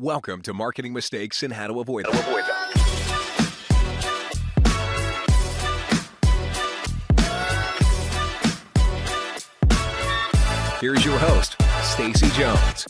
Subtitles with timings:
[0.00, 2.14] Welcome to Marketing Mistakes and How to Avoid Them.
[10.80, 12.86] Here's your host, Stacy Jones.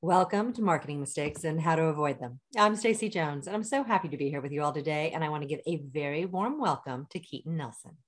[0.00, 2.40] Welcome to Marketing Mistakes and How to Avoid Them.
[2.56, 5.10] I'm Stacy Jones, and I'm so happy to be here with you all today.
[5.10, 7.98] And I want to give a very warm welcome to Keaton Nelson.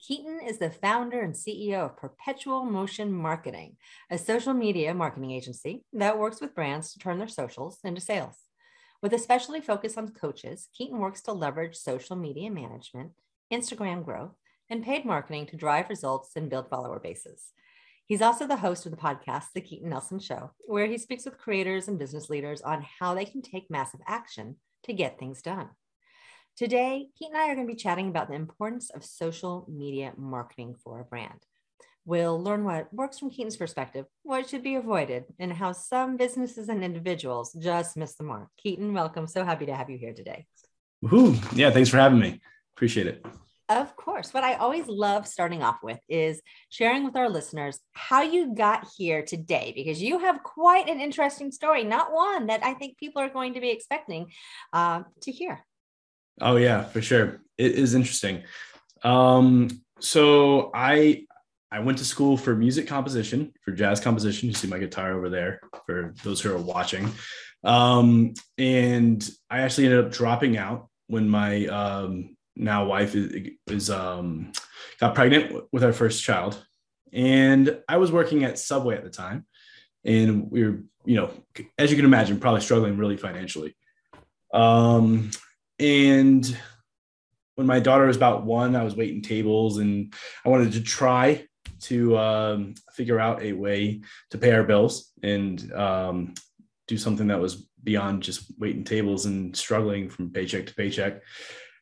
[0.00, 3.76] Keaton is the founder and CEO of Perpetual Motion Marketing,
[4.10, 8.36] a social media marketing agency that works with brands to turn their socials into sales.
[9.02, 13.12] With a specialty focus on coaches, Keaton works to leverage social media management,
[13.52, 14.32] Instagram growth,
[14.70, 17.52] and paid marketing to drive results and build follower bases.
[18.06, 21.36] He's also the host of the podcast, The Keaton Nelson Show, where he speaks with
[21.36, 25.68] creators and business leaders on how they can take massive action to get things done.
[26.60, 30.12] Today, Keaton and I are going to be chatting about the importance of social media
[30.18, 31.40] marketing for a brand.
[32.04, 36.68] We'll learn what works from Keaton's perspective, what should be avoided, and how some businesses
[36.68, 38.48] and individuals just miss the mark.
[38.62, 39.26] Keaton, welcome.
[39.26, 40.44] So happy to have you here today.
[41.02, 41.40] Woohoo.
[41.56, 42.42] Yeah, thanks for having me.
[42.76, 43.24] Appreciate it.
[43.70, 44.34] Of course.
[44.34, 48.86] What I always love starting off with is sharing with our listeners how you got
[48.98, 53.22] here today, because you have quite an interesting story, not one that I think people
[53.22, 54.30] are going to be expecting
[54.74, 55.64] uh, to hear.
[56.40, 57.40] Oh, yeah, for sure.
[57.58, 58.42] It is interesting.
[59.02, 61.26] Um, so I
[61.72, 64.48] I went to school for music composition, for jazz composition.
[64.48, 67.12] You see my guitar over there for those who are watching.
[67.62, 73.90] Um, and I actually ended up dropping out when my um, now wife is, is
[73.90, 74.52] um,
[74.98, 76.64] got pregnant with our first child,
[77.12, 79.46] and I was working at Subway at the time,
[80.04, 81.30] and we were, you know,
[81.78, 83.76] as you can imagine, probably struggling really financially.
[84.52, 85.30] Um,
[85.80, 86.56] and
[87.56, 90.14] when my daughter was about one, I was waiting tables, and
[90.44, 91.46] I wanted to try
[91.80, 96.34] to um, figure out a way to pay our bills and um,
[96.86, 101.22] do something that was beyond just waiting tables and struggling from paycheck to paycheck.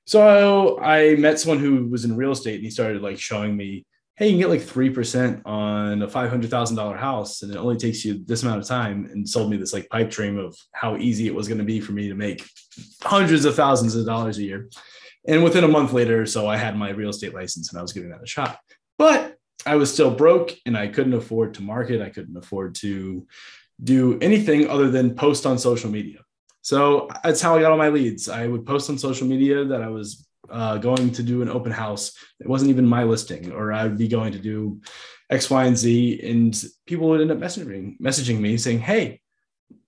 [0.07, 3.85] So I met someone who was in real estate and he started like showing me,
[4.19, 8.25] hey, you can get like 3% on a $500,000 house and it only takes you
[8.27, 11.35] this amount of time and sold me this like pipe dream of how easy it
[11.35, 12.45] was going to be for me to make
[13.03, 14.69] hundreds of thousands of dollars a year.
[15.29, 17.93] And within a month later, so I had my real estate license and I was
[17.93, 18.59] giving that a shot.
[18.99, 22.03] But I was still broke and I couldn't afford to market.
[22.03, 23.25] I couldn't afford to
[23.85, 26.19] do anything other than post on social media.
[26.63, 28.29] So that's how I got all my leads.
[28.29, 31.73] I would post on social media that I was uh, going to do an open
[31.73, 32.17] house.
[32.41, 34.81] It wasn't even my listing, or I would be going to do
[35.31, 39.21] X, Y, and Z, and people would end up messaging messaging me saying, "Hey,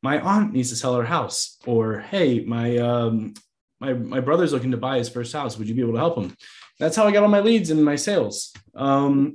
[0.03, 3.34] my aunt needs to sell her house," or "Hey, my um,
[3.81, 5.56] my my brother's looking to buy his first house.
[5.56, 6.37] Would you be able to help him?"
[6.78, 8.54] That's how I got all my leads and my sales.
[8.75, 9.34] Um,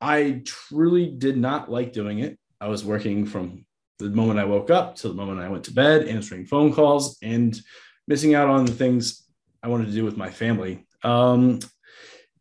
[0.00, 2.38] I truly did not like doing it.
[2.60, 3.66] I was working from
[3.98, 7.18] the moment I woke up to the moment I went to bed, answering phone calls
[7.22, 7.58] and
[8.08, 9.29] missing out on the things
[9.62, 10.86] I wanted to do with my family.
[11.02, 11.60] Um,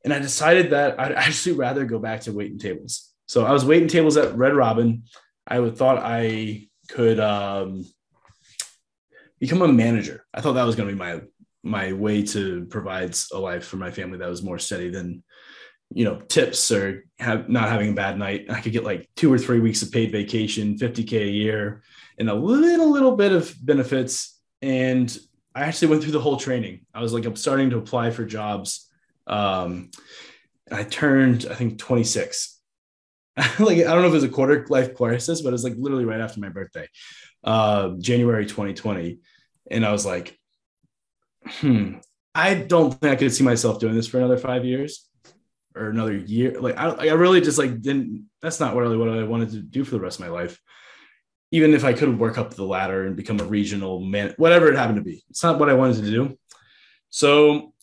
[0.03, 3.13] and I decided that I'd actually rather go back to waiting tables.
[3.28, 5.03] So I was waiting tables at Red Robin.
[5.46, 7.85] I would, thought I could um,
[9.40, 10.25] become a manager.
[10.34, 11.22] I thought that was going to be my
[11.62, 15.22] my way to provide a life for my family that was more steady than
[15.94, 19.31] you know tips or have not having a bad night i could get like two
[19.31, 21.81] or three weeks of paid vacation 50k a year
[22.18, 25.18] and a little little bit of benefits and
[25.59, 28.25] i actually went through the whole training i was like i'm starting to apply for
[28.25, 28.90] jobs
[29.28, 29.90] um
[30.72, 32.59] i turned i think 26
[33.59, 35.75] like i don't know if it was a quarter life crisis but it was like
[35.78, 36.88] literally right after my birthday
[37.44, 39.20] uh january 2020
[39.72, 40.38] and i was like
[41.46, 41.94] hmm
[42.36, 45.09] i don't think i could see myself doing this for another five years
[45.76, 46.59] or another year.
[46.59, 48.30] Like I, I really just like didn't.
[48.41, 50.59] That's not really what I wanted to do for the rest of my life.
[51.52, 54.78] Even if I could work up the ladder and become a regional man, whatever it
[54.78, 56.38] happened to be, it's not what I wanted to do.
[57.10, 57.74] So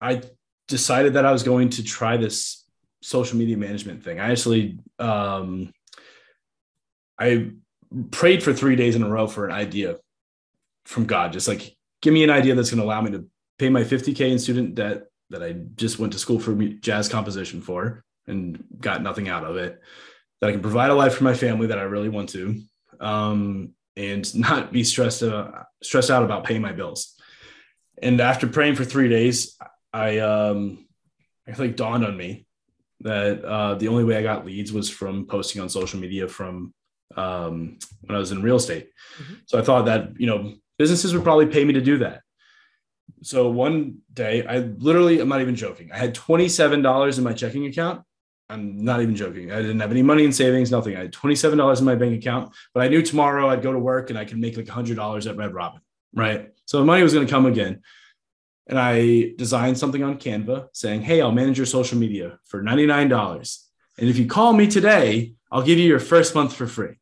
[0.00, 0.22] I
[0.66, 2.66] decided that I was going to try this
[3.02, 4.20] social media management thing.
[4.20, 5.72] I actually, um,
[7.18, 7.52] I
[8.10, 9.96] prayed for three days in a row for an idea
[10.84, 13.26] from God, just like give me an idea that's going to allow me to
[13.58, 17.60] pay my 50k in student debt that I just went to school for jazz composition
[17.60, 19.80] for and got nothing out of it.
[20.40, 22.60] That I can provide a life for my family that I really want to,
[23.00, 25.50] um, and not be stressed uh,
[25.82, 27.14] stressed out about paying my bills.
[28.00, 29.56] And after praying for three days,
[29.92, 30.86] I um,
[31.46, 32.46] I think dawned on me
[33.00, 36.74] that uh, the only way I got leads was from posting on social media from
[37.16, 38.90] um, when I was in real estate.
[39.20, 39.34] Mm-hmm.
[39.46, 42.22] So I thought that you know businesses would probably pay me to do that
[43.22, 45.90] so one day, I literally, I'm not even joking.
[45.92, 48.02] I had $27 in my checking account
[48.50, 49.52] I'm not even joking.
[49.52, 50.96] I didn't have any money in savings, nothing.
[50.96, 54.10] I had $27 in my bank account, but I knew tomorrow I'd go to work
[54.10, 55.80] and I could make like $100 at Red Robin,
[56.14, 56.50] right?
[56.64, 57.82] So the money was going to come again.
[58.66, 63.58] And I designed something on Canva saying, Hey, I'll manage your social media for $99.
[63.98, 66.98] And if you call me today, I'll give you your first month for free.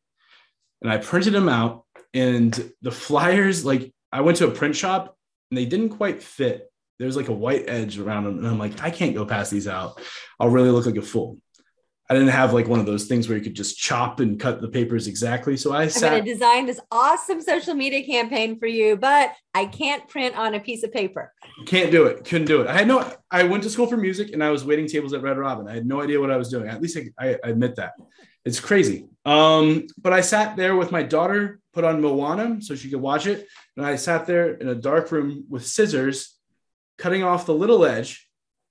[0.81, 5.17] And I printed them out and the flyers, like I went to a print shop
[5.51, 8.37] and they didn't quite fit there's like a white edge around them.
[8.39, 10.01] And I'm like, I can't go past these out.
[10.39, 11.37] I'll really look like a fool.
[12.09, 14.61] I didn't have like one of those things where you could just chop and cut
[14.61, 15.57] the papers exactly.
[15.57, 16.05] So I sat.
[16.05, 20.37] I'm going to design this awesome social media campaign for you, but I can't print
[20.37, 21.33] on a piece of paper.
[21.65, 22.23] Can't do it.
[22.23, 22.67] Couldn't do it.
[22.67, 23.11] I had no.
[23.29, 25.67] I went to school for music and I was waiting tables at Red Robin.
[25.67, 26.69] I had no idea what I was doing.
[26.69, 27.93] At least I, I admit that.
[28.45, 29.07] It's crazy.
[29.25, 33.27] Um, but I sat there with my daughter, put on Moana so she could watch
[33.27, 33.45] it,
[33.75, 36.36] and I sat there in a dark room with scissors
[36.97, 38.27] cutting off the little edge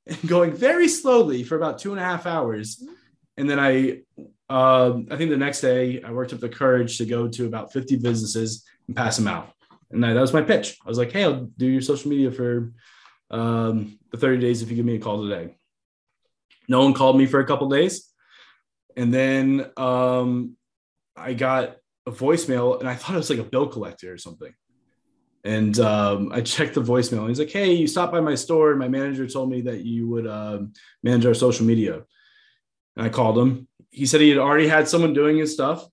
[0.06, 2.82] and going very slowly for about two and a half hours.
[3.36, 4.02] And then I,
[4.48, 7.72] uh, I think the next day I worked up the courage to go to about
[7.72, 9.52] 50 businesses and pass them out.
[9.90, 10.78] And that was my pitch.
[10.84, 12.72] I was like, hey, I'll do your social media for
[13.30, 15.56] um, the 30 days if you give me a call today.
[16.68, 18.10] No one called me for a couple days.
[18.96, 20.56] And then um,
[21.16, 21.76] I got
[22.06, 24.52] a voicemail and I thought it was like a bill collector or something.
[25.46, 27.20] And um, I checked the voicemail.
[27.20, 28.74] And He's like, "Hey, you stopped by my store.
[28.74, 30.72] My manager told me that you would um,
[31.04, 32.02] manage our social media."
[32.96, 33.68] And I called him.
[33.90, 35.86] He said he had already had someone doing his stuff.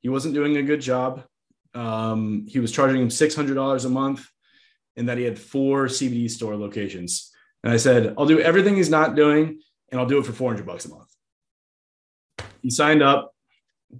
[0.00, 1.24] He wasn't doing a good job.
[1.74, 4.26] Um, he was charging him six hundred dollars a month,
[4.96, 7.30] and that he had four CBD store locations.
[7.62, 9.60] And I said, "I'll do everything he's not doing,
[9.92, 11.10] and I'll do it for four hundred bucks a month."
[12.62, 13.34] He signed up,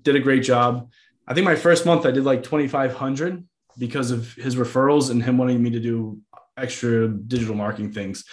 [0.02, 0.90] did a great job.
[1.28, 3.44] I think my first month I did like twenty five hundred
[3.78, 6.18] because of his referrals and him wanting me to do
[6.56, 8.24] extra digital marketing things.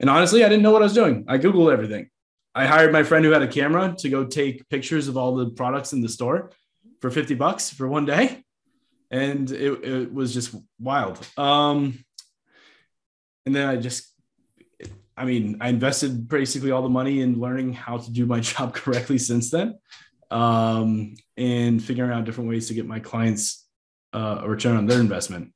[0.00, 1.24] And honestly, I didn't know what I was doing.
[1.28, 2.08] I Googled everything.
[2.54, 5.50] I hired my friend who had a camera to go take pictures of all the
[5.50, 6.50] products in the store
[7.00, 8.42] for 50 bucks for one day.
[9.10, 11.24] And it, it was just wild.
[11.36, 12.04] Um,
[13.46, 14.12] and then I just,
[15.16, 18.74] I mean, I invested basically all the money in learning how to do my job
[18.74, 19.78] correctly since then
[20.30, 23.67] um, and figuring out different ways to get my clients
[24.12, 25.52] uh, a return on their investment.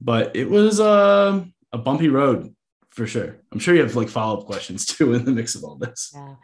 [0.00, 2.54] But it was uh, a bumpy road
[2.90, 3.40] for sure.
[3.50, 6.12] I'm sure you have like follow up questions too in the mix of all this.
[6.14, 6.34] Yeah.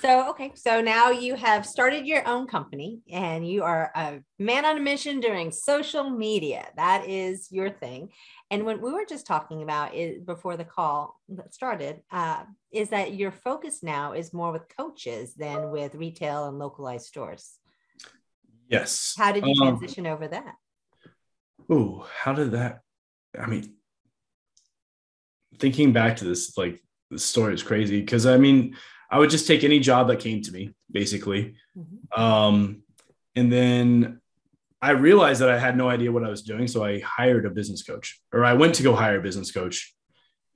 [0.00, 0.52] So, okay.
[0.54, 4.80] So now you have started your own company and you are a man on a
[4.80, 6.68] mission doing social media.
[6.76, 8.10] That is your thing.
[8.50, 13.14] And what we were just talking about it before the call started, uh, is that
[13.14, 17.58] your focus now is more with coaches than with retail and localized stores?
[18.68, 19.14] Yes.
[19.18, 20.54] How did you um, transition um, over that?
[21.70, 22.80] Ooh, how did that?
[23.38, 23.74] I mean,
[25.58, 28.76] thinking back to this, like the story is crazy because I mean,
[29.10, 31.54] I would just take any job that came to me, basically.
[31.76, 32.20] Mm-hmm.
[32.20, 32.82] Um,
[33.34, 34.20] and then
[34.80, 36.68] I realized that I had no idea what I was doing.
[36.68, 39.94] So I hired a business coach, or I went to go hire a business coach.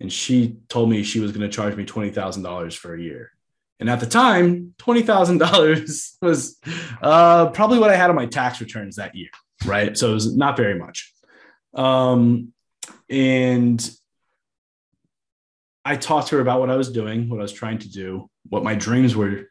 [0.00, 3.30] And she told me she was going to charge me $20,000 for a year.
[3.78, 6.58] And at the time, $20,000 was
[7.00, 9.30] uh, probably what I had on my tax returns that year
[9.64, 9.96] right?
[9.96, 11.12] So it was not very much.
[11.74, 12.52] Um,
[13.08, 13.90] and
[15.84, 18.28] I talked to her about what I was doing, what I was trying to do,
[18.48, 19.48] what my dreams were.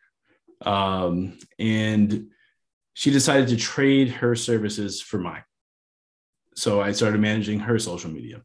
[0.66, 2.28] Um, and
[2.94, 5.44] she decided to trade her services for mine.
[6.56, 8.42] So I started managing her social media.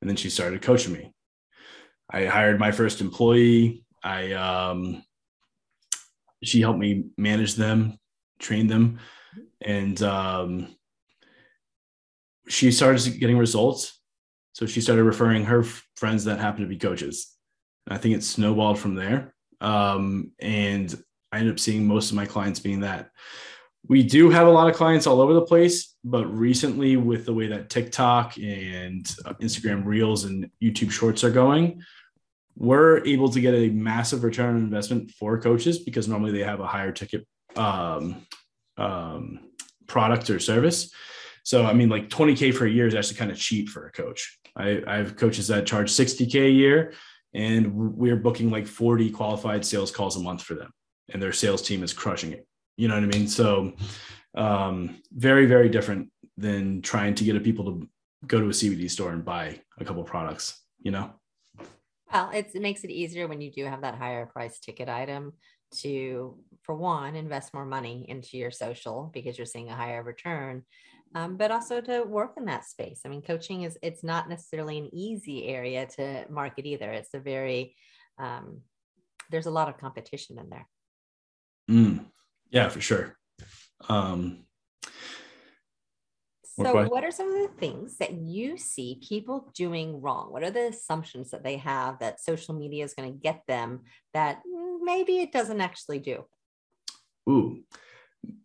[0.00, 1.12] And then she started coaching me.
[2.10, 3.84] I hired my first employee.
[4.02, 5.02] I um,
[6.42, 7.98] she helped me manage them,
[8.40, 8.98] train them
[9.60, 10.74] and um,
[12.48, 14.00] she started getting results.
[14.52, 17.34] So she started referring her f- friends that happened to be coaches.
[17.86, 19.34] And I think it snowballed from there.
[19.60, 20.94] Um, and
[21.30, 23.10] I ended up seeing most of my clients being that.
[23.88, 27.34] We do have a lot of clients all over the place, but recently, with the
[27.34, 31.82] way that TikTok and uh, Instagram Reels and YouTube Shorts are going,
[32.56, 36.60] we're able to get a massive return on investment for coaches because normally they have
[36.60, 38.26] a higher ticket um,
[38.76, 39.40] um,
[39.86, 40.92] product or service.
[41.44, 43.92] So, I mean, like 20K for a year is actually kind of cheap for a
[43.92, 44.38] coach.
[44.56, 46.92] I, I have coaches that charge 60K a year,
[47.34, 50.70] and we're booking like 40 qualified sales calls a month for them,
[51.08, 52.46] and their sales team is crushing it.
[52.76, 53.28] You know what I mean?
[53.28, 53.72] So,
[54.34, 57.88] um, very, very different than trying to get a people to
[58.26, 61.12] go to a CBD store and buy a couple products, you know?
[62.12, 65.32] Well, it makes it easier when you do have that higher price ticket item
[65.78, 70.62] to, for one, invest more money into your social because you're seeing a higher return,
[71.14, 73.02] um, but also to work in that space.
[73.04, 76.90] I mean, coaching is, it's not necessarily an easy area to market either.
[76.90, 77.74] It's a very,
[78.18, 78.62] um,
[79.30, 80.68] there's a lot of competition in there.
[81.70, 82.06] Mm.
[82.50, 83.16] Yeah, for sure.
[83.88, 84.44] Um,
[86.44, 86.90] So, questions?
[86.90, 90.30] what are some of the things that you see people doing wrong?
[90.30, 93.80] What are the assumptions that they have that social media is going to get them
[94.12, 96.26] that mm, maybe it doesn't actually do?
[97.28, 97.60] Ooh,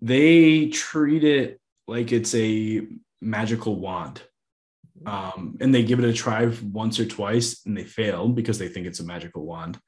[0.01, 2.85] they treat it like it's a
[3.21, 4.21] magical wand.
[5.05, 8.67] Um, and they give it a try once or twice and they fail because they
[8.67, 9.79] think it's a magical wand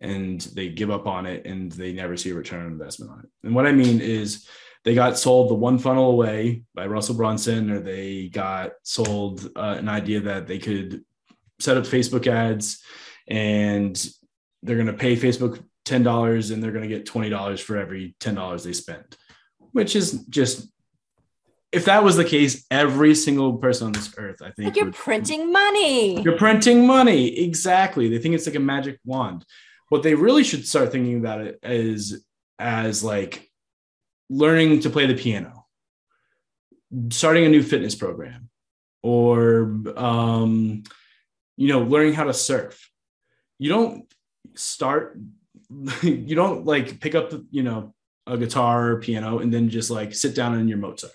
[0.00, 3.20] and they give up on it and they never see a return on investment on
[3.20, 3.26] it.
[3.42, 4.46] And what I mean is
[4.84, 9.76] they got sold the one funnel away by Russell Brunson, or they got sold uh,
[9.78, 11.04] an idea that they could
[11.58, 12.82] set up Facebook ads
[13.28, 13.94] and
[14.62, 18.62] they're going to pay Facebook $10 and they're going to get $20 for every $10
[18.64, 19.16] they spend,
[19.72, 20.68] which is just,
[21.72, 24.86] if that was the case, every single person on this earth, I think, Like you're
[24.86, 26.20] would- printing money.
[26.22, 27.38] you're printing money.
[27.40, 28.08] Exactly.
[28.08, 29.44] They think it's like a magic wand.
[29.88, 32.24] What they really should start thinking about it is
[32.58, 33.48] as like
[34.28, 35.66] learning to play the piano,
[37.10, 38.48] starting a new fitness program,
[39.02, 40.82] or um,
[41.56, 42.88] you know, learning how to surf.
[43.58, 44.12] You don't
[44.54, 45.18] start,
[46.02, 47.94] you don't like pick up, you know,
[48.26, 51.12] a guitar or piano and then just like sit down in your Mozart.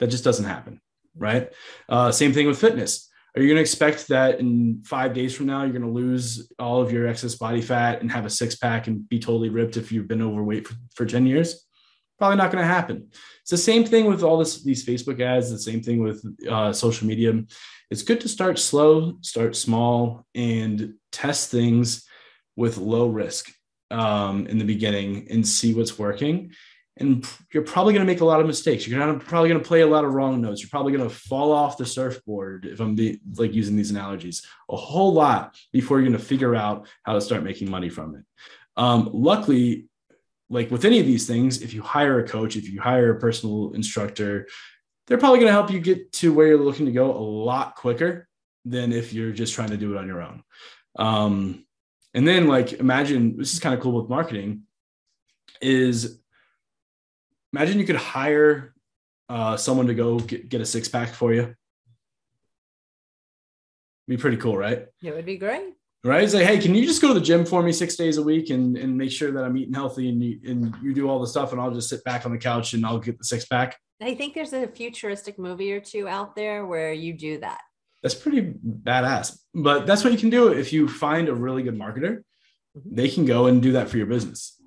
[0.00, 0.80] That just doesn't happen,
[1.16, 1.52] right?
[1.88, 3.08] Uh, same thing with fitness.
[3.36, 6.52] Are you going to expect that in five days from now you're going to lose
[6.58, 9.76] all of your excess body fat and have a six pack and be totally ripped
[9.76, 11.66] if you've been overweight for, for 10 years?
[12.16, 13.08] Probably not going to happen.
[13.40, 16.72] It's the same thing with all this, these Facebook ads, the same thing with uh,
[16.72, 17.42] social media.
[17.90, 22.06] It's good to start slow, start small, and test things
[22.56, 23.52] with low risk
[23.90, 26.52] um, in the beginning and see what's working
[26.96, 28.86] and you're probably going to make a lot of mistakes.
[28.86, 30.62] You're gonna, probably going to play a lot of wrong notes.
[30.62, 34.46] You're probably going to fall off the surfboard if I'm be, like using these analogies
[34.70, 38.14] a whole lot before you're going to figure out how to start making money from
[38.16, 38.24] it.
[38.76, 39.88] Um, luckily,
[40.48, 43.20] like with any of these things, if you hire a coach, if you hire a
[43.20, 44.46] personal instructor,
[45.06, 47.74] they're probably going to help you get to where you're looking to go a lot
[47.74, 48.28] quicker
[48.64, 50.42] than if you're just trying to do it on your own.
[50.96, 51.66] Um,
[52.14, 54.62] and then, like, imagine this is kind of cool with marketing
[55.60, 56.20] is
[57.52, 58.74] imagine you could hire
[59.28, 61.54] uh, someone to go get, get a six pack for you.
[64.06, 64.86] Be pretty cool, right?
[65.02, 65.74] It would be great.
[66.04, 66.22] Right?
[66.22, 68.22] It's like, hey, can you just go to the gym for me six days a
[68.22, 71.18] week and, and make sure that I'm eating healthy and you, and you do all
[71.18, 73.46] the stuff and I'll just sit back on the couch and I'll get the six
[73.46, 73.78] pack.
[74.02, 77.62] I think there's a futuristic movie or two out there where you do that.
[78.04, 79.38] That's pretty badass.
[79.54, 82.22] But that's what you can do if you find a really good marketer.
[82.76, 82.96] Mhm.
[82.96, 84.60] They can go and do that for your business.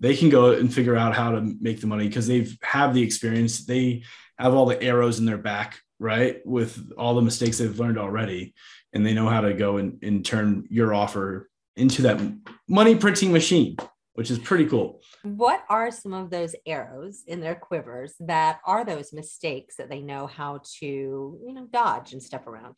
[0.00, 3.02] They can go and figure out how to make the money because they've have the
[3.02, 3.64] experience.
[3.64, 4.02] They
[4.38, 6.44] have all the arrows in their back, right?
[6.44, 8.52] With all the mistakes they've learned already.
[8.92, 12.20] And they know how to go and, and turn your offer into that
[12.68, 13.76] money printing machine,
[14.14, 15.02] which is pretty cool.
[15.22, 20.00] What are some of those arrows in their quivers that are those mistakes that they
[20.00, 22.76] know how to, you know, dodge and step around?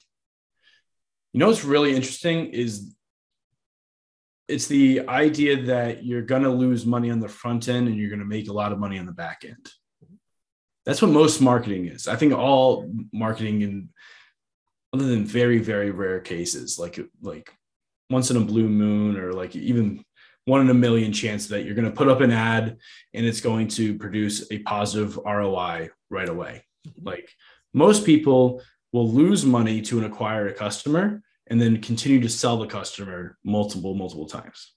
[1.33, 2.95] You know what's really interesting is
[4.49, 8.09] it's the idea that you're going to lose money on the front end and you're
[8.09, 9.71] going to make a lot of money on the back end.
[10.87, 12.09] That's what most marketing is.
[12.09, 13.88] I think all marketing in
[14.95, 17.52] other than very very rare cases like like
[18.09, 20.02] once in a blue moon or like even
[20.47, 22.79] one in a million chance that you're going to put up an ad
[23.12, 26.65] and it's going to produce a positive ROI right away.
[26.88, 27.07] Mm-hmm.
[27.07, 27.29] Like
[27.75, 28.62] most people
[28.93, 33.95] will lose money to acquire a customer and then continue to sell the customer multiple
[33.95, 34.73] multiple times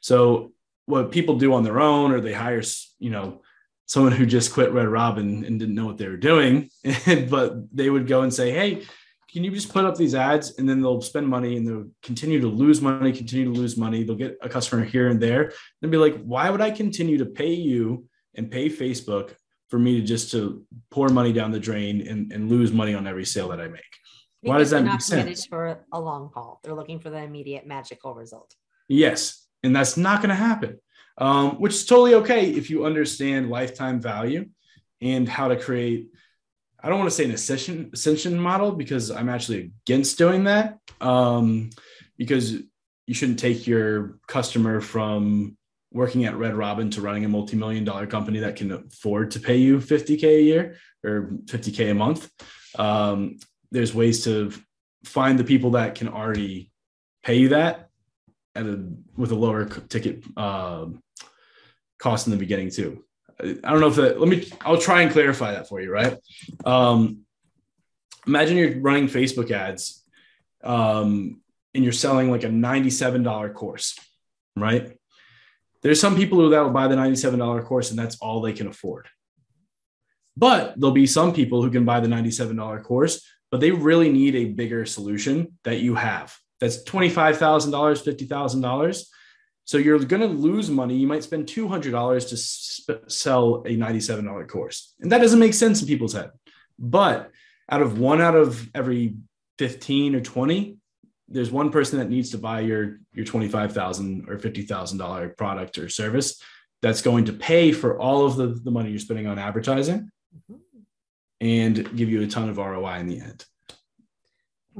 [0.00, 0.52] so
[0.86, 2.62] what people do on their own or they hire
[2.98, 3.40] you know
[3.86, 6.68] someone who just quit red robin and didn't know what they were doing
[7.28, 8.82] but they would go and say hey
[9.32, 12.40] can you just put up these ads and then they'll spend money and they'll continue
[12.40, 15.90] to lose money continue to lose money they'll get a customer here and there and
[15.90, 19.34] be like why would i continue to pay you and pay facebook
[19.68, 23.06] for me to just to pour money down the drain and, and lose money on
[23.06, 23.82] every sale that i make
[24.42, 25.46] Why does that they're make sense?
[25.46, 28.54] For a long haul, they're looking for the immediate magical result.
[28.88, 30.80] Yes, and that's not going to happen,
[31.18, 34.46] um, which is totally okay if you understand lifetime value
[35.00, 36.10] and how to create.
[36.82, 40.78] I don't want to say an ascension ascension model because I'm actually against doing that.
[41.00, 41.70] Um,
[42.16, 42.52] because
[43.06, 45.56] you shouldn't take your customer from
[45.92, 49.56] working at Red Robin to running a multi-million dollar company that can afford to pay
[49.56, 52.30] you 50k a year or 50k a month.
[52.78, 53.38] Um,
[53.72, 54.52] there's ways to
[55.04, 56.70] find the people that can already
[57.22, 57.88] pay you that
[58.54, 58.84] at a
[59.16, 61.02] with a lower ticket um,
[61.98, 63.04] cost in the beginning too.
[63.40, 64.20] I don't know if that.
[64.20, 64.48] Let me.
[64.62, 65.90] I'll try and clarify that for you.
[65.90, 66.16] Right.
[66.64, 67.20] Um,
[68.26, 70.04] imagine you're running Facebook ads,
[70.62, 71.40] um,
[71.74, 73.98] and you're selling like a ninety-seven dollar course,
[74.56, 74.96] right?
[75.82, 78.66] There's some people who that will buy the $97 course and that's all they can
[78.66, 79.08] afford.
[80.36, 84.36] But there'll be some people who can buy the $97 course, but they really need
[84.36, 86.36] a bigger solution that you have.
[86.60, 89.04] That's $25,000, $50,000.
[89.70, 90.96] So you're going to lose money.
[90.96, 94.96] You might spend $200 to sp- sell a $97 course.
[94.98, 96.32] And that doesn't make sense in people's head.
[96.76, 97.30] But
[97.68, 99.14] out of one out of every
[99.58, 100.76] 15 or 20,
[101.28, 106.42] there's one person that needs to buy your your 25,000 or $50,000 product or service
[106.82, 110.10] that's going to pay for all of the, the money you're spending on advertising
[110.50, 110.80] mm-hmm.
[111.40, 113.44] and give you a ton of ROI in the end.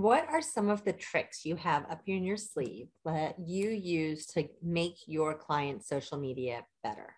[0.00, 4.24] What are some of the tricks you have up in your sleeve that you use
[4.28, 7.14] to make your client's social media better?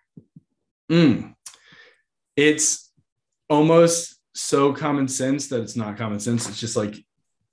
[0.91, 1.33] Mm.
[2.35, 2.91] It's
[3.49, 6.49] almost so common sense that it's not common sense.
[6.49, 6.95] It's just like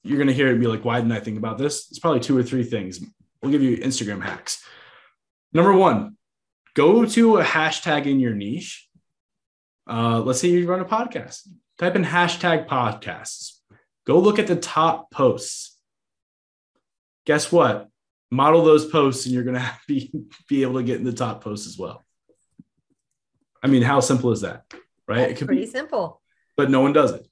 [0.02, 1.88] you're going to hear it be like, why didn't I think about this?
[1.90, 2.99] It's probably two or three things.
[3.40, 4.64] We'll give you Instagram hacks.
[5.52, 6.16] Number one,
[6.75, 8.88] go to a hashtag in your niche.
[9.88, 11.46] Uh, let's say you run a podcast,
[11.78, 13.60] type in hashtag podcasts.
[14.11, 15.79] Go look at the top posts.
[17.26, 17.88] Guess what?
[18.31, 20.12] Model those posts, and you're going to be,
[20.49, 22.05] be able to get in the top posts as well.
[23.62, 24.64] I mean, how simple is that?
[25.07, 25.19] Right?
[25.19, 26.21] That's it could pretty be, simple.
[26.57, 27.26] But no one does it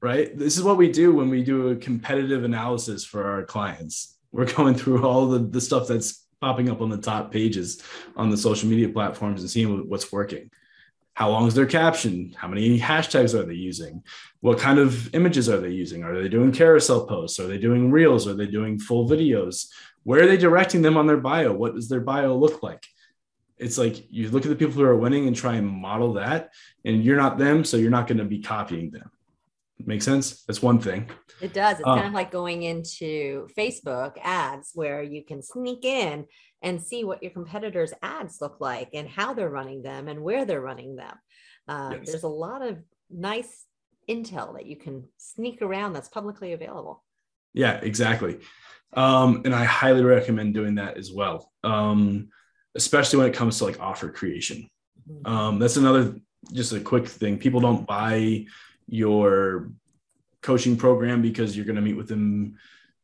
[0.00, 0.36] right?
[0.36, 4.16] This is what we do when we do a competitive analysis for our clients.
[4.32, 7.82] We're going through all the, the stuff that's popping up on the top pages
[8.16, 10.50] on the social media platforms and seeing what's working.
[11.18, 12.32] How long is their caption?
[12.36, 14.04] How many hashtags are they using?
[14.38, 16.04] What kind of images are they using?
[16.04, 17.40] Are they doing carousel posts?
[17.40, 18.28] Are they doing reels?
[18.28, 19.66] Are they doing full videos?
[20.04, 21.52] Where are they directing them on their bio?
[21.52, 22.86] What does their bio look like?
[23.56, 26.52] It's like you look at the people who are winning and try and model that,
[26.84, 29.10] and you're not them, so you're not going to be copying them
[29.86, 30.42] Make sense?
[30.42, 31.08] That's one thing.
[31.40, 31.78] It does.
[31.78, 36.26] It's uh, kind of like going into Facebook ads where you can sneak in
[36.62, 40.44] and see what your competitors' ads look like and how they're running them and where
[40.44, 41.16] they're running them.
[41.68, 42.10] Uh, yes.
[42.10, 42.78] There's a lot of
[43.10, 43.66] nice
[44.08, 47.04] intel that you can sneak around that's publicly available.
[47.54, 48.38] Yeah, exactly.
[48.94, 52.28] Um, and I highly recommend doing that as well, um,
[52.74, 54.68] especially when it comes to like offer creation.
[55.10, 55.32] Mm-hmm.
[55.32, 56.16] Um, that's another
[56.52, 57.38] just a quick thing.
[57.38, 58.46] People don't buy
[58.86, 59.70] your
[60.40, 62.56] coaching program because you're going to meet with them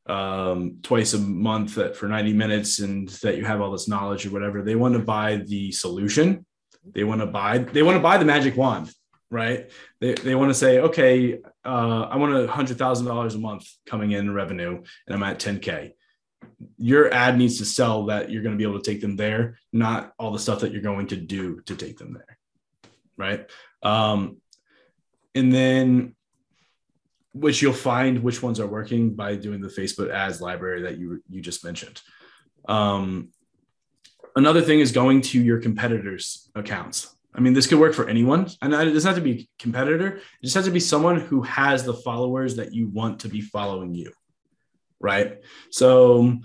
[0.06, 4.26] um, twice a month at, for 90 minutes and that you have all this knowledge
[4.26, 4.62] or whatever.
[4.62, 6.44] They want to buy the solution.
[6.84, 8.92] They want to buy, they want to buy the magic wand,
[9.30, 9.70] right?
[10.00, 13.66] They, they want to say, okay, uh, I want a hundred thousand dollars a month
[13.86, 15.92] coming in revenue and I'm at 10K.
[16.76, 19.58] Your ad needs to sell that you're going to be able to take them there,
[19.72, 22.38] not all the stuff that you're going to do to take them there.
[23.16, 23.48] Right.
[23.82, 24.38] Um,
[25.34, 26.14] and then
[27.34, 31.22] which you'll find which ones are working by doing the Facebook ads library that you
[31.28, 32.00] you just mentioned.
[32.66, 33.30] Um,
[34.36, 37.14] another thing is going to your competitors' accounts.
[37.34, 40.16] I mean, this could work for anyone, and it doesn't have to be a competitor.
[40.16, 43.40] It just has to be someone who has the followers that you want to be
[43.40, 44.12] following you,
[45.00, 45.40] right?
[45.70, 46.38] So,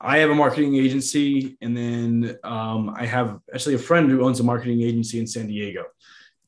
[0.00, 4.40] I have a marketing agency, and then um, I have actually a friend who owns
[4.40, 5.84] a marketing agency in San Diego.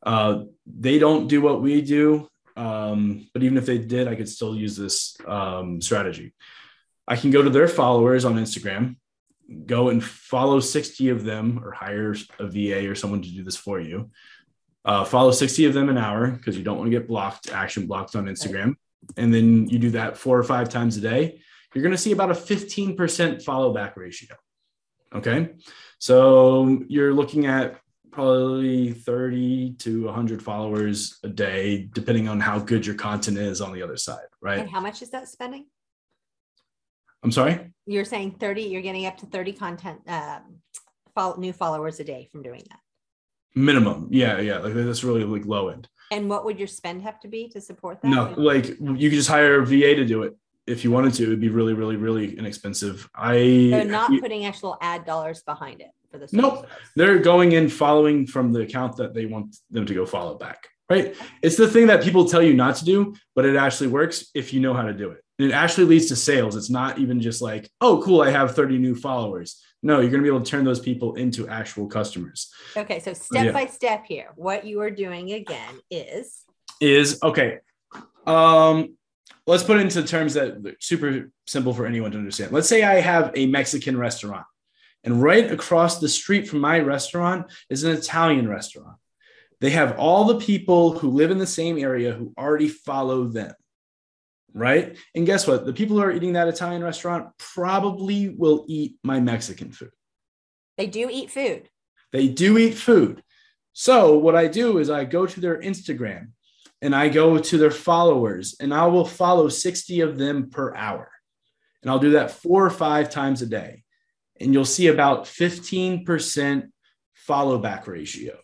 [0.02, 2.28] Uh, they don't do what we do,
[2.59, 6.35] um, but even if they did, I could still use this um, strategy.
[7.07, 8.97] I can go to their followers on Instagram,
[9.64, 13.57] go and follow 60 of them, or hire a VA or someone to do this
[13.57, 14.11] for you.
[14.85, 17.87] Uh, follow 60 of them an hour because you don't want to get blocked, action
[17.87, 18.75] blocked on Instagram.
[19.16, 21.40] And then you do that four or five times a day.
[21.75, 24.35] You're going to see about a 15% follow back ratio.
[25.14, 25.51] Okay.
[25.99, 27.79] So you're looking at
[28.18, 33.72] probably 30 to 100 followers a day, depending on how good your content is on
[33.72, 34.59] the other side, right?
[34.59, 35.66] And how much is that spending?
[37.22, 37.70] I'm sorry?
[37.87, 40.59] You're saying 30, you're getting up to 30 content, um,
[41.14, 42.81] follow, new followers a day from doing that.
[43.54, 44.09] Minimum.
[44.11, 44.40] Yeah.
[44.40, 44.59] Yeah.
[44.59, 45.88] Like that's really like low end.
[46.11, 48.09] And what would your spend have to be to support that?
[48.09, 51.22] No, like you could just hire a VA to do it if you wanted to.
[51.22, 53.09] It'd be really, really, really inexpensive.
[53.14, 56.33] I so not putting actual ad dollars behind it for this.
[56.33, 56.66] Nope.
[56.97, 60.68] They're going in following from the account that they want them to go follow back.
[60.90, 61.14] Right.
[61.42, 64.55] It's the thing that people tell you not to do, but it actually works if
[64.55, 65.23] you know how to do it.
[65.38, 66.57] And it actually leads to sales.
[66.57, 69.62] It's not even just like, oh, cool, I have 30 new followers.
[69.83, 72.51] No, you're going to be able to turn those people into actual customers.
[72.77, 73.01] Okay.
[73.01, 73.53] So step yeah.
[73.53, 76.42] by step here, what you are doing again is
[76.81, 77.59] is okay.
[78.27, 78.97] Um,
[79.47, 82.53] let's put it into terms that super simple for anyone to understand.
[82.53, 84.47] Let's say I have a Mexican restaurant
[85.09, 88.99] and right across the street from my restaurant is an Italian restaurant.
[89.59, 93.55] They have all the people who live in the same area who already follow them.
[94.53, 94.99] Right.
[95.14, 95.64] And guess what?
[95.64, 99.92] The people who are eating that Italian restaurant probably will eat my Mexican food.
[100.77, 101.71] They do eat food.
[102.12, 103.23] They do eat food.
[103.73, 106.33] So what I do is I go to their Instagram
[106.83, 111.11] and I go to their followers and I will follow 60 of them per hour.
[111.81, 113.85] And I'll do that four or five times a day.
[114.40, 116.68] And you'll see about 15%
[117.14, 118.38] follow back ratio.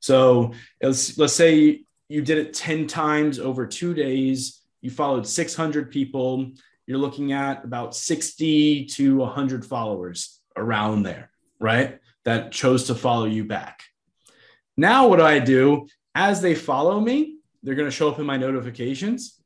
[0.00, 5.90] So let's, let's say you did it 10 times over two days, you followed 600
[5.90, 6.52] people,
[6.86, 11.98] you're looking at about 60 to 100 followers around there, right?
[12.24, 13.82] That chose to follow you back.
[14.76, 15.88] Now, what do I do?
[16.14, 19.40] As they follow me, they're going to show up in my notifications.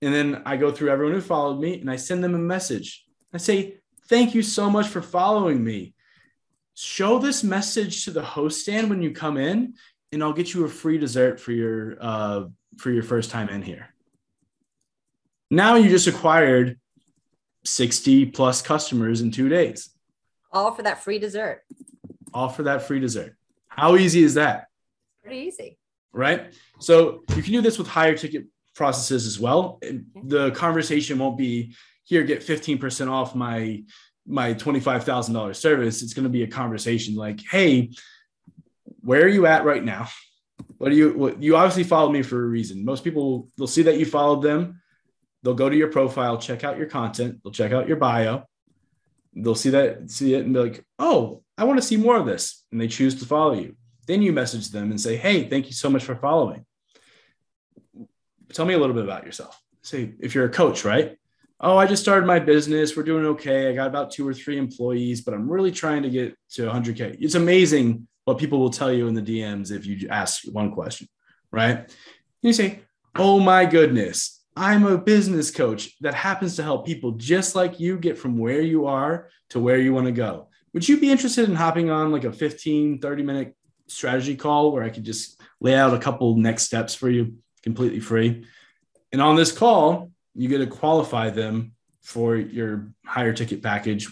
[0.00, 3.04] And then I go through everyone who followed me and I send them a message.
[3.32, 3.78] I say,
[4.12, 5.94] Thank you so much for following me.
[6.74, 9.72] Show this message to the host stand when you come in,
[10.12, 12.44] and I'll get you a free dessert for your uh,
[12.76, 13.88] for your first time in here.
[15.50, 16.78] Now you just acquired
[17.64, 19.88] 60 plus customers in two days.
[20.52, 21.62] All for that free dessert.
[22.34, 23.34] All for that free dessert.
[23.66, 24.66] How easy is that?
[25.22, 25.78] Pretty easy.
[26.12, 26.52] Right.
[26.80, 28.44] So you can do this with higher ticket
[28.74, 29.80] processes as well.
[30.22, 33.84] The conversation won't be here, get 15% off my
[34.26, 36.02] my $25,000 service.
[36.02, 37.90] It's going to be a conversation like, hey,
[39.00, 40.08] where are you at right now?
[40.78, 42.84] What do you what, you obviously followed me for a reason.
[42.84, 44.80] Most people they'll see that you followed them.
[45.42, 48.44] They'll go to your profile, check out your content, they'll check out your bio.
[49.34, 52.26] They'll see that, see it, and be like, oh, I want to see more of
[52.26, 52.64] this.
[52.70, 53.76] And they choose to follow you.
[54.06, 56.66] Then you message them and say, hey, thank you so much for following.
[58.52, 59.60] Tell me a little bit about yourself.
[59.82, 61.16] Say, if you're a coach, right?
[61.64, 62.96] Oh, I just started my business.
[62.96, 63.68] We're doing okay.
[63.68, 67.18] I got about two or three employees, but I'm really trying to get to 100K.
[67.20, 71.06] It's amazing what people will tell you in the DMs if you ask one question,
[71.52, 71.88] right?
[72.42, 72.80] You say,
[73.14, 77.96] oh my goodness, I'm a business coach that happens to help people just like you
[77.96, 80.48] get from where you are to where you want to go.
[80.74, 84.82] Would you be interested in hopping on like a 15, 30 minute strategy call where
[84.82, 88.46] I could just lay out a couple next steps for you completely free?
[89.12, 94.08] And on this call, you get to qualify them for your higher ticket package,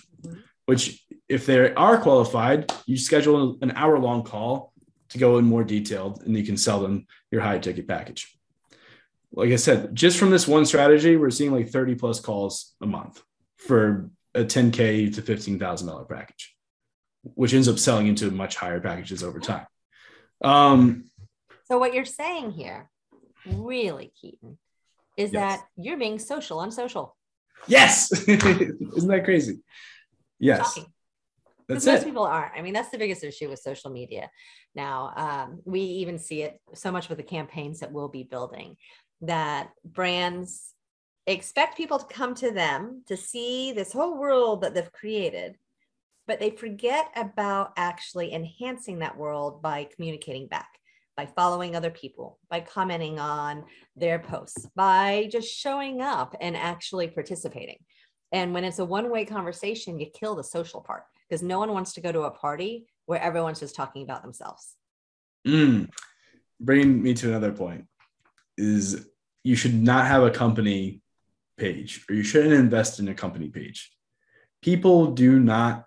[0.66, 4.72] which if they are qualified, you schedule an hour long call
[5.10, 8.40] to go in more detailed and you can sell them your high ticket package
[9.32, 12.86] like I said, just from this one strategy, we're seeing like 30 plus calls a
[12.86, 13.22] month
[13.58, 16.54] for a 10K to $15,000 package,
[17.22, 19.66] which ends up selling into much higher packages over time.
[20.42, 21.04] Um,
[21.66, 22.90] so, what you're saying here,
[23.46, 24.58] really, Keaton,
[25.20, 25.58] is yes.
[25.58, 27.16] that you're being social on social.
[27.66, 28.10] Yes.
[28.28, 29.60] Isn't that crazy?
[30.38, 30.74] Yes.
[30.74, 30.92] Shocking.
[31.68, 32.54] That's most people aren't.
[32.56, 34.30] I mean, that's the biggest issue with social media
[34.74, 35.12] now.
[35.14, 38.76] Um, we even see it so much with the campaigns that we'll be building
[39.20, 40.74] that brands
[41.26, 45.56] expect people to come to them to see this whole world that they've created,
[46.26, 50.79] but they forget about actually enhancing that world by communicating back,
[51.20, 53.62] by following other people, by commenting on
[53.94, 57.76] their posts, by just showing up and actually participating.
[58.32, 61.74] And when it's a one way conversation, you kill the social part because no one
[61.74, 64.76] wants to go to a party where everyone's just talking about themselves.
[65.46, 65.90] Mm.
[66.58, 67.84] Bringing me to another point
[68.56, 69.06] is
[69.44, 71.02] you should not have a company
[71.58, 73.92] page or you shouldn't invest in a company page.
[74.62, 75.84] People do not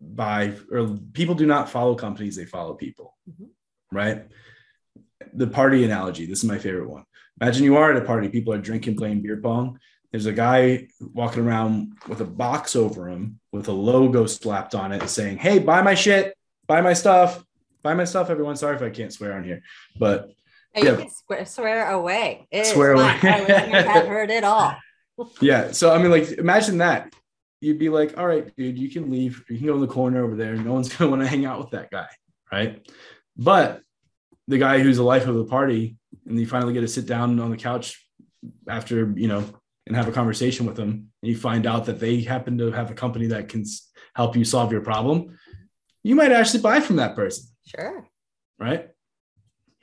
[0.00, 3.50] buy or people do not follow companies, they follow people, mm-hmm.
[3.92, 4.26] Right?
[5.32, 7.04] The party analogy, this is my favorite one.
[7.40, 9.78] Imagine you are at a party, people are drinking, playing beer pong.
[10.10, 14.92] There's a guy walking around with a box over him with a logo slapped on
[14.92, 16.34] it saying, Hey, buy my shit,
[16.66, 17.44] buy my stuff,
[17.82, 18.56] buy my stuff, everyone.
[18.56, 19.62] Sorry if I can't swear on here,
[19.98, 20.30] but
[20.74, 20.96] you yeah.
[20.96, 22.46] can swear, swear away.
[22.50, 23.18] It swear away.
[23.22, 24.76] I've heard it all.
[25.40, 25.72] yeah.
[25.72, 27.14] So I mean, like, imagine that.
[27.60, 29.44] You'd be like, all right, dude, you can leave.
[29.48, 30.54] You can go in the corner over there.
[30.54, 32.08] No one's gonna want to hang out with that guy,
[32.52, 32.86] right?
[33.36, 33.82] But
[34.48, 35.96] the guy who's the life of the party,
[36.26, 38.02] and you finally get to sit down on the couch
[38.68, 39.44] after you know
[39.86, 42.90] and have a conversation with them, and you find out that they happen to have
[42.90, 43.64] a company that can
[44.14, 45.38] help you solve your problem,
[46.02, 47.46] you might actually buy from that person.
[47.64, 48.08] Sure.
[48.58, 48.88] Right.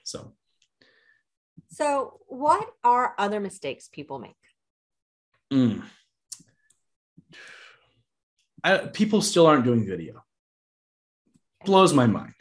[0.03, 0.33] So
[1.73, 4.35] so, what are other mistakes people make?
[5.51, 5.81] Mm.
[8.63, 10.23] I, people still aren't doing video.
[11.65, 12.35] Blows my mind.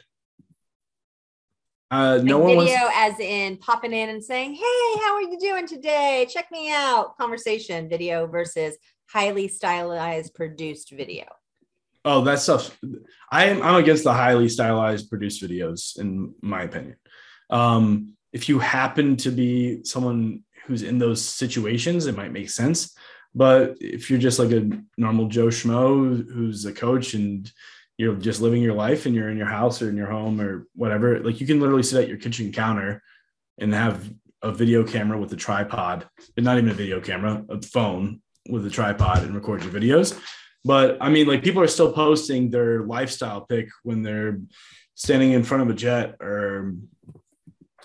[1.93, 2.97] Uh, no one video wants...
[2.97, 6.27] as in popping in and saying, "Hey, how are you doing today?
[6.27, 8.75] Check me out." Conversation video versus
[9.07, 11.25] highly stylized produced video.
[12.03, 12.75] Oh, that stuff.
[13.31, 16.95] I am I'm against the highly stylized produced videos, in my opinion.
[17.51, 22.97] Um, if you happen to be someone who's in those situations, it might make sense.
[23.35, 27.51] But if you're just like a normal Joe Schmo who's a coach and
[27.97, 30.67] you're just living your life and you're in your house or in your home or
[30.75, 31.19] whatever.
[31.19, 33.01] Like you can literally sit at your kitchen counter
[33.59, 37.61] and have a video camera with a tripod, and not even a video camera, a
[37.61, 40.19] phone with a tripod and record your videos.
[40.65, 44.39] But I mean, like people are still posting their lifestyle pic when they're
[44.95, 46.75] standing in front of a jet or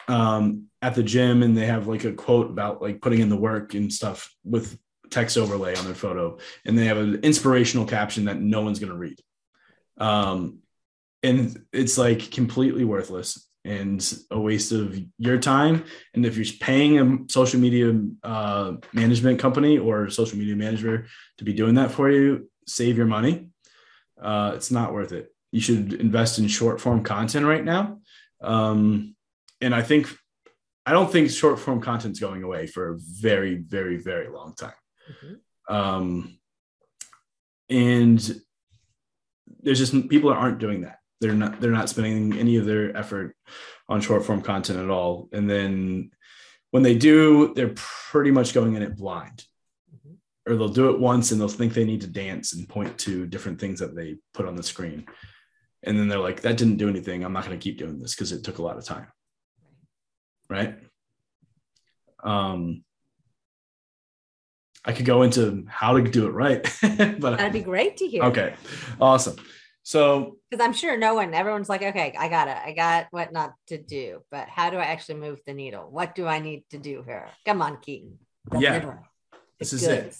[0.08, 3.36] um, at the gym and they have like a quote about like putting in the
[3.36, 4.78] work and stuff with
[5.10, 6.38] text overlay on their photo.
[6.64, 9.20] And they have an inspirational caption that no one's going to read.
[9.98, 10.60] Um,
[11.22, 15.84] and it's like completely worthless and a waste of your time.
[16.14, 21.06] And if you're paying a social media uh, management company or social media manager
[21.38, 23.48] to be doing that for you, save your money.
[24.20, 25.34] Uh, it's not worth it.
[25.52, 27.98] You should invest in short form content right now.
[28.40, 29.16] Um,
[29.60, 30.08] and I think,
[30.86, 34.54] I don't think short form content is going away for a very, very, very long
[34.54, 34.72] time.
[35.10, 35.74] Mm-hmm.
[35.74, 36.38] Um,
[37.68, 38.40] and
[39.68, 41.00] there's just people aren't doing that.
[41.20, 43.36] They're not they're not spending any of their effort
[43.86, 45.28] on short form content at all.
[45.30, 46.10] And then
[46.70, 49.44] when they do they're pretty much going in it blind.
[49.94, 50.50] Mm-hmm.
[50.50, 53.26] or they'll do it once and they'll think they need to dance and point to
[53.26, 55.06] different things that they put on the screen.
[55.82, 57.22] And then they're like that didn't do anything.
[57.22, 59.08] I'm not going to keep doing this because it took a lot of time.
[60.48, 60.78] Right?
[62.24, 62.84] Um
[64.84, 68.22] i could go into how to do it right but that'd be great to hear.
[68.22, 68.54] Okay.
[68.98, 69.36] Awesome
[69.88, 72.58] so, because I'm sure no one, everyone's like, okay, I got it.
[72.62, 75.88] I got what not to do, but how do I actually move the needle?
[75.90, 77.30] What do I need to do here?
[77.46, 78.18] Come on, Keaton.
[78.50, 78.72] The yeah.
[78.72, 78.98] Middle.
[79.58, 80.14] This is it.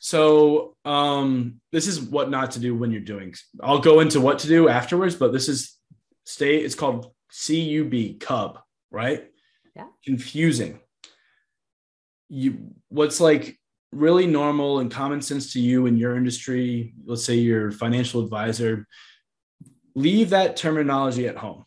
[0.00, 3.34] So, um, this is what not to do when you're doing.
[3.62, 5.78] I'll go into what to do afterwards, but this is
[6.24, 6.58] stay.
[6.58, 7.10] It's called
[7.46, 8.58] CUB, Cub,
[8.90, 9.30] right?
[9.74, 9.86] Yeah.
[10.04, 10.78] Confusing.
[12.28, 13.58] You, what's like
[13.94, 18.86] really normal and common sense to you in your industry, let's say your financial advisor,
[19.94, 21.64] leave that terminology at home.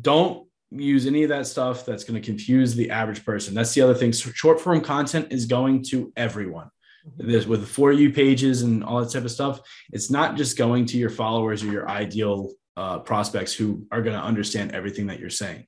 [0.00, 3.54] Don't use any of that stuff that's going to confuse the average person.
[3.54, 4.12] That's the other thing.
[4.12, 6.70] Short form content is going to everyone.
[7.06, 7.30] Mm-hmm.
[7.30, 9.60] There's with for you pages and all that type of stuff.
[9.92, 14.16] It's not just going to your followers or your ideal uh, prospects who are going
[14.16, 15.66] to understand everything that you're saying.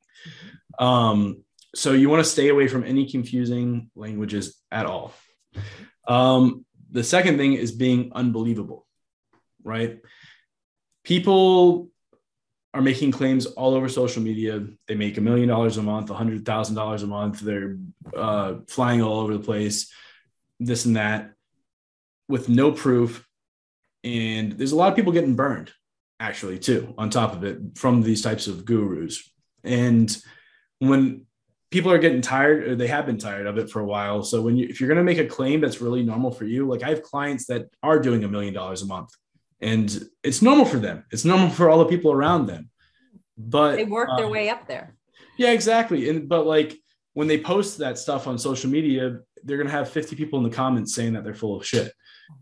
[0.78, 0.84] Mm-hmm.
[0.84, 5.14] Um, so you want to stay away from any confusing languages at all.
[6.06, 8.86] Um, the second thing is being unbelievable,
[9.62, 9.98] right?
[11.04, 11.90] People
[12.72, 14.64] are making claims all over social media.
[14.86, 17.40] They make a million dollars a month, a hundred thousand dollars a month.
[17.40, 17.78] They're
[18.16, 19.92] uh, flying all over the place,
[20.58, 21.32] this and that,
[22.28, 23.26] with no proof.
[24.04, 25.72] And there's a lot of people getting burned,
[26.18, 29.28] actually, too, on top of it, from these types of gurus.
[29.64, 30.16] And
[30.78, 31.26] when
[31.70, 34.22] people are getting tired or they have been tired of it for a while.
[34.22, 36.66] So when you if you're going to make a claim that's really normal for you,
[36.66, 39.10] like I have clients that are doing a million dollars a month
[39.60, 41.04] and it's normal for them.
[41.10, 42.70] It's normal for all the people around them.
[43.36, 44.96] But they work their um, way up there.
[45.38, 46.08] Yeah, exactly.
[46.08, 46.76] And but like
[47.14, 50.44] when they post that stuff on social media, they're going to have 50 people in
[50.44, 51.92] the comments saying that they're full of shit.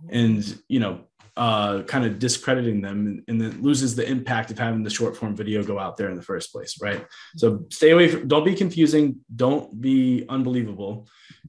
[0.07, 0.17] Mm-hmm.
[0.17, 1.08] And you know,
[1.39, 5.17] uh, kind of discrediting them and, and then loses the impact of having the short
[5.17, 7.07] form video go out there in the first place, right?
[7.37, 11.07] So stay away from, don't be confusing, don't be unbelievable.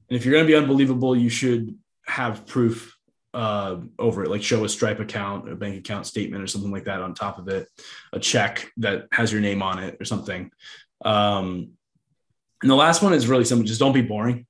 [0.08, 1.76] And if you're going to be unbelievable, you should
[2.06, 2.96] have proof
[3.34, 6.84] uh, over it, like show a Stripe account, a bank account statement, or something like
[6.84, 7.68] that on top of it,
[8.12, 10.52] a check that has your name on it, or something.
[11.04, 11.72] Um,
[12.62, 14.46] and the last one is really simple: just don't be boring,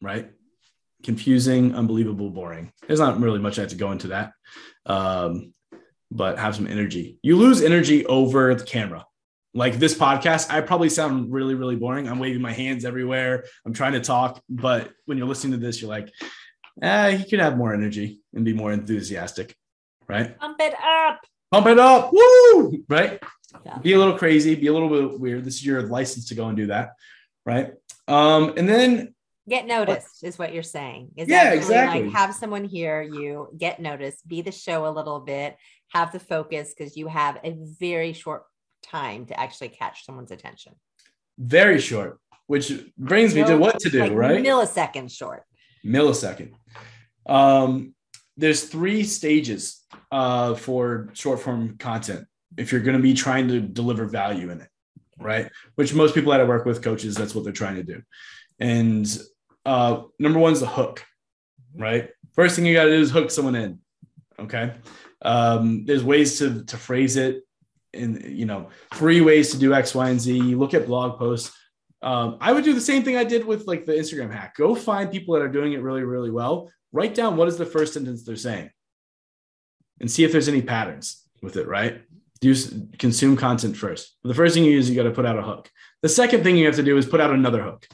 [0.00, 0.30] right?
[1.02, 2.72] Confusing, unbelievable, boring.
[2.86, 4.32] There's not really much I have to go into that.
[4.86, 5.54] Um,
[6.12, 7.18] but have some energy.
[7.22, 9.06] You lose energy over the camera.
[9.54, 12.08] Like this podcast, I probably sound really, really boring.
[12.08, 13.44] I'm waving my hands everywhere.
[13.66, 16.10] I'm trying to talk, but when you're listening to this, you're like,
[16.82, 19.54] eh, you could have more energy and be more enthusiastic,
[20.08, 20.38] right?
[20.38, 21.20] Pump it up.
[21.50, 22.12] Pump it up.
[22.12, 22.84] Woo!
[22.88, 23.22] Right?
[23.66, 23.78] Yeah.
[23.78, 25.44] Be a little crazy, be a little bit weird.
[25.44, 26.92] This is your license to go and do that,
[27.44, 27.72] right?
[28.08, 29.14] Um, and then
[29.48, 31.10] Get noticed is what you're saying.
[31.16, 32.04] Is yeah, exactly.
[32.04, 35.56] Like have someone hear you, get noticed, be the show a little bit,
[35.88, 38.44] have the focus because you have a very short
[38.84, 40.74] time to actually catch someone's attention.
[41.38, 44.42] Very short, which brings me to what to do, like right?
[44.42, 45.42] Millisecond short.
[45.84, 46.52] Millisecond.
[47.26, 47.94] Um,
[48.36, 52.26] there's three stages uh, for short form content
[52.56, 54.68] if you're going to be trying to deliver value in it,
[55.18, 55.50] right?
[55.76, 58.02] Which most people that I work with, coaches, that's what they're trying to do.
[58.58, 59.06] And
[59.64, 61.04] uh, number one is the hook,
[61.76, 62.10] right?
[62.34, 63.78] First thing you got to do is hook someone in.
[64.38, 64.74] Okay.
[65.22, 67.42] Um, there's ways to, to phrase it
[67.92, 70.36] in, you know, three ways to do X, Y, and Z.
[70.36, 71.56] You look at blog posts.
[72.02, 74.56] Um, I would do the same thing I did with like the Instagram hack.
[74.56, 76.70] Go find people that are doing it really, really well.
[76.90, 78.70] Write down what is the first sentence they're saying
[80.00, 81.22] and see if there's any patterns.
[81.42, 82.02] with it, right?
[82.40, 82.54] Do
[82.98, 84.16] consume content first.
[84.24, 85.70] The first thing you use, you got to put out a hook.
[86.02, 87.86] The second thing you have to do is put out another hook.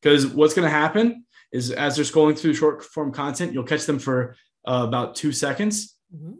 [0.00, 3.86] Because what's going to happen is as they're scrolling through short form content, you'll catch
[3.86, 4.36] them for
[4.66, 5.96] uh, about two seconds.
[6.14, 6.32] Mm-hmm.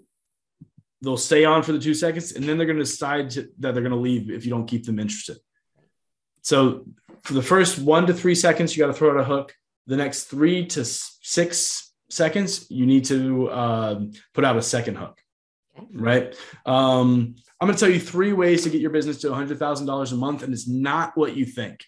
[1.02, 3.72] They'll stay on for the two seconds, and then they're going to decide that they're
[3.72, 5.38] going to leave if you don't keep them interested.
[6.42, 6.86] So
[7.22, 9.54] for the first one to three seconds, you got to throw out a hook.
[9.86, 15.20] The next three to six seconds, you need to um, put out a second hook.
[15.78, 15.88] Okay.
[15.94, 16.36] Right.
[16.66, 20.14] Um, I'm going to tell you three ways to get your business to $100,000 a
[20.16, 21.84] month, and it's not what you think.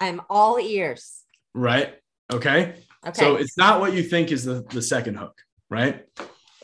[0.00, 1.22] I'm all ears.
[1.54, 1.94] Right.
[2.32, 2.74] Okay.
[3.06, 3.20] Okay.
[3.20, 5.40] So it's not what you think is the, the second hook.
[5.68, 6.06] Right.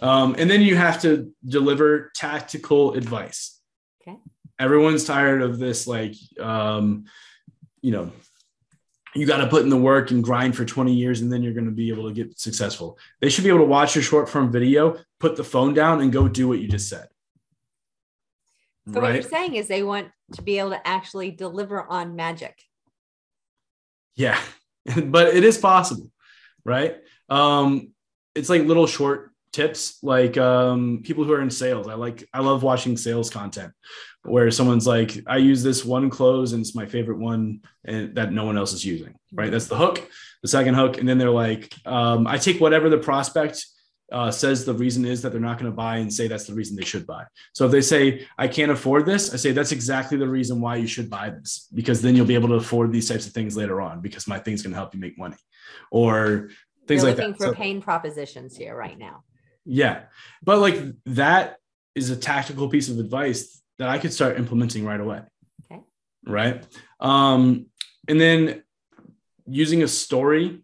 [0.02, 3.60] Um, and then you have to deliver tactical advice.
[4.02, 4.18] Okay.
[4.58, 7.04] Everyone's tired of this, like, um,
[7.80, 8.10] you know,
[9.14, 11.54] you got to put in the work and grind for 20 years and then you're
[11.54, 12.98] going to be able to get successful.
[13.20, 16.12] They should be able to watch your short form video, put the phone down and
[16.12, 17.08] go do what you just said.
[18.92, 19.02] So right?
[19.02, 22.62] what you're saying is they want to be able to actually deliver on magic.
[24.16, 24.40] Yeah.
[25.04, 26.10] but it is possible,
[26.64, 26.96] right?
[27.28, 27.92] Um,
[28.34, 32.40] it's like little short tips like um, people who are in sales i like i
[32.40, 33.72] love watching sales content
[34.22, 38.32] where someone's like i use this one close and it's my favorite one and that
[38.32, 40.06] no one else is using right that's the hook
[40.42, 43.64] the second hook and then they're like um, i take whatever the prospect
[44.12, 46.54] uh, says the reason is that they're not going to buy and say that's the
[46.54, 47.24] reason they should buy.
[47.52, 50.76] So if they say, I can't afford this, I say that's exactly the reason why
[50.76, 53.56] you should buy this, because then you'll be able to afford these types of things
[53.56, 55.36] later on because my thing's going to help you make money
[55.90, 56.50] or
[56.86, 57.38] things You're like looking that.
[57.38, 59.24] for so, pain propositions here right now.
[59.64, 60.02] Yeah.
[60.42, 61.56] But like that
[61.94, 65.22] is a tactical piece of advice that I could start implementing right away.
[65.64, 65.82] Okay.
[66.24, 66.64] Right.
[67.00, 67.66] Um,
[68.06, 68.62] and then
[69.46, 70.62] using a story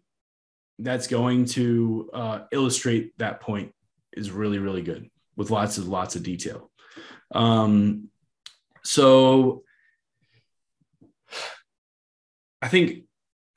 [0.79, 3.73] that's going to uh, illustrate that point
[4.13, 6.69] is really really good with lots of lots of detail.
[7.33, 8.09] Um,
[8.83, 9.63] so
[12.61, 13.05] i think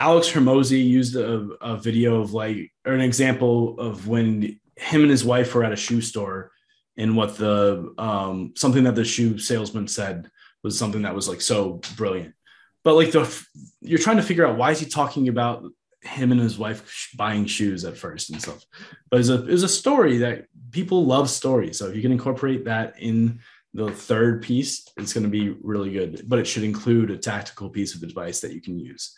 [0.00, 5.10] alex Hormozi used a, a video of like or an example of when him and
[5.10, 6.52] his wife were at a shoe store
[6.96, 10.30] and what the um, something that the shoe salesman said
[10.62, 12.34] was something that was like so brilliant.
[12.82, 13.46] But like the
[13.80, 15.64] you're trying to figure out why is he talking about
[16.06, 18.64] him and his wife buying shoes at first and stuff.
[19.10, 21.78] But it's a it was a story that people love stories.
[21.78, 23.40] So if you can incorporate that in
[23.74, 26.22] the third piece, it's going to be really good.
[26.26, 29.16] But it should include a tactical piece of advice that you can use.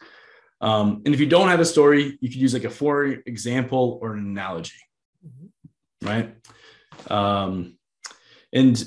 [0.60, 3.98] Um, and if you don't have a story, you could use like a for example
[4.02, 4.72] or an analogy,
[5.24, 6.06] mm-hmm.
[6.06, 6.34] right?
[7.10, 7.78] Um,
[8.52, 8.82] and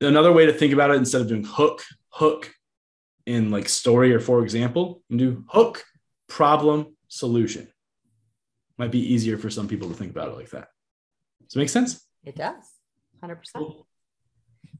[0.00, 2.52] another way to think about it instead of doing hook, hook
[3.26, 5.84] in like story or for example, you do hook
[6.32, 7.68] problem solution.
[8.78, 10.68] Might be easier for some people to think about it like that.
[11.42, 12.06] Does it make sense?
[12.24, 12.64] It does.
[13.22, 13.36] 100%.
[13.54, 13.86] Cool.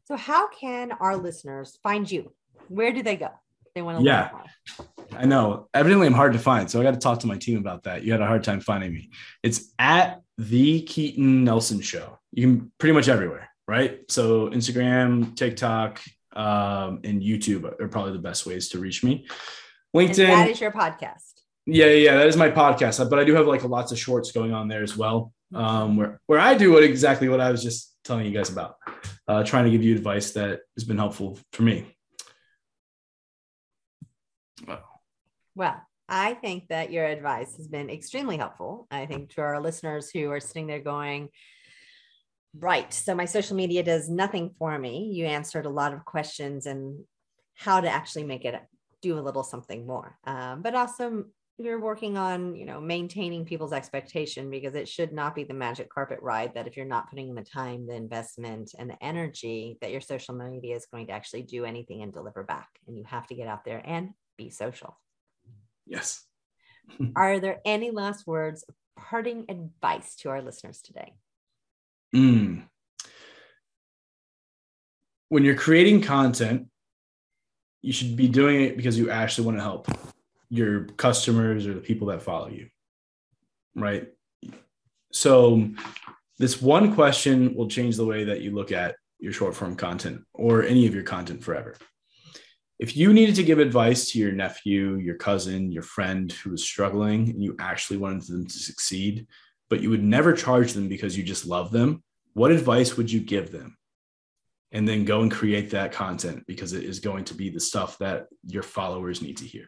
[0.04, 2.32] So, how can our listeners find you?
[2.68, 3.28] Where do they go?
[3.74, 4.30] They want to yeah.
[5.14, 5.68] I know.
[5.74, 6.70] Evidently, I'm hard to find.
[6.70, 8.02] So, I got to talk to my team about that.
[8.02, 9.10] You had a hard time finding me.
[9.42, 12.18] It's at the Keaton Nelson Show.
[12.32, 14.00] You can pretty much everywhere, right?
[14.08, 16.00] So, Instagram, TikTok,
[16.32, 19.26] um, and YouTube are probably the best ways to reach me.
[19.94, 20.30] LinkedIn.
[20.30, 21.41] And that is your podcast.
[21.66, 23.08] Yeah, yeah, that is my podcast.
[23.08, 26.20] But I do have like lots of shorts going on there as well, um, where
[26.26, 28.76] where I do what exactly what I was just telling you guys about,
[29.28, 31.86] uh, trying to give you advice that has been helpful for me.
[35.54, 38.86] Well, I think that your advice has been extremely helpful.
[38.90, 41.28] I think to our listeners who are sitting there going,
[42.58, 45.10] right, so my social media does nothing for me.
[45.12, 47.04] You answered a lot of questions and
[47.54, 48.60] how to actually make it
[49.00, 51.24] do a little something more, um, but also
[51.58, 55.90] you're working on you know maintaining people's expectation because it should not be the magic
[55.90, 59.76] carpet ride that if you're not putting in the time the investment and the energy
[59.80, 63.04] that your social media is going to actually do anything and deliver back and you
[63.04, 64.98] have to get out there and be social.
[65.86, 66.24] Yes.
[67.16, 71.14] Are there any last words of parting advice to our listeners today?
[72.14, 72.64] Mm.
[75.30, 76.66] when you're creating content
[77.80, 79.88] you should be doing it because you actually want to help
[80.52, 82.68] your customers or the people that follow you
[83.74, 84.08] right?
[85.12, 85.68] So
[86.38, 90.22] this one question will change the way that you look at your short form content
[90.32, 91.76] or any of your content forever.
[92.78, 96.64] If you needed to give advice to your nephew your cousin your friend who was
[96.64, 99.26] struggling and you actually wanted them to succeed
[99.70, 102.02] but you would never charge them because you just love them
[102.34, 103.76] what advice would you give them?
[104.74, 107.98] And then go and create that content because it is going to be the stuff
[107.98, 109.66] that your followers need to hear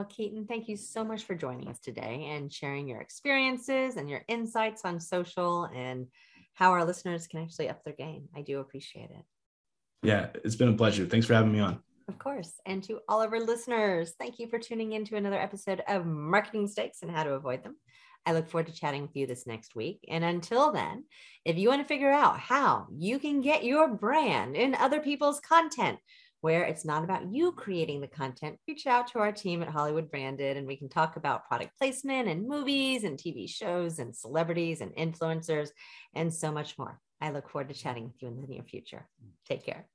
[0.00, 4.08] Well, Keaton, thank you so much for joining us today and sharing your experiences and
[4.08, 6.06] your insights on social and
[6.54, 8.26] how our listeners can actually up their game.
[8.34, 9.24] I do appreciate it.
[10.02, 11.04] Yeah, it's been a pleasure.
[11.04, 11.80] Thanks for having me on.
[12.08, 12.54] Of course.
[12.64, 16.06] And to all of our listeners, thank you for tuning in to another episode of
[16.06, 17.76] Marketing Mistakes and How to Avoid Them.
[18.24, 20.00] I look forward to chatting with you this next week.
[20.08, 21.04] And until then,
[21.44, 25.40] if you want to figure out how you can get your brand in other people's
[25.40, 25.98] content,
[26.40, 30.10] where it's not about you creating the content, reach out to our team at Hollywood
[30.10, 34.80] Branded and we can talk about product placement and movies and TV shows and celebrities
[34.80, 35.70] and influencers
[36.14, 36.98] and so much more.
[37.20, 39.08] I look forward to chatting with you in the near future.
[39.46, 39.86] Take care.